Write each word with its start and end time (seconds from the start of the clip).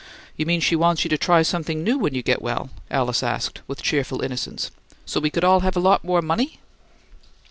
"You 0.35 0.47
mean 0.47 0.61
she 0.61 0.75
wants 0.75 1.03
you 1.03 1.09
to 1.11 1.17
try 1.19 1.43
something 1.43 1.83
new 1.83 1.95
when 1.99 2.15
you 2.15 2.23
get 2.23 2.41
well?" 2.41 2.71
Alice 2.89 3.21
asked, 3.21 3.61
with 3.67 3.83
cheerful 3.83 4.23
innocence. 4.23 4.71
"So 5.05 5.19
we 5.19 5.29
could 5.29 5.43
all 5.43 5.59
have 5.59 5.77
a 5.77 5.79
lot 5.79 6.03
more 6.03 6.23
money?" 6.23 6.57